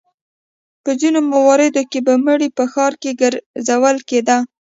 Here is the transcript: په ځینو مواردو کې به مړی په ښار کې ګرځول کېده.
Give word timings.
په 0.83 0.91
ځینو 0.99 1.19
مواردو 1.31 1.83
کې 1.91 1.99
به 2.05 2.13
مړی 2.25 2.49
په 2.57 2.63
ښار 2.71 2.93
کې 3.01 3.11
ګرځول 3.21 3.97
کېده. 4.09 4.37